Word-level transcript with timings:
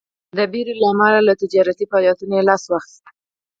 د 0.37 0.39
ویرې 0.51 0.73
له 0.81 0.85
امله 0.93 1.19
له 1.27 1.33
تجارتي 1.41 1.85
فعالیتونو 1.91 2.45
لاس 2.47 2.63
واخیست. 2.67 3.03